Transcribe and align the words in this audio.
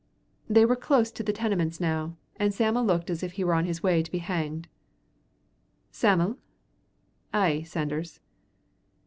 They 0.49 0.65
were 0.65 0.75
close 0.75 1.11
to 1.11 1.21
the 1.21 1.31
Tenements 1.31 1.79
now, 1.79 2.15
and 2.37 2.51
Sam'l 2.51 2.83
looked 2.83 3.11
as 3.11 3.21
if 3.21 3.33
he 3.33 3.43
were 3.43 3.53
on 3.53 3.65
his 3.65 3.83
way 3.83 4.01
to 4.01 4.09
be 4.09 4.17
hanged. 4.17 4.67
"Sam'l?" 5.91 6.37
"Ay, 7.31 7.61
Sanders." 7.67 8.19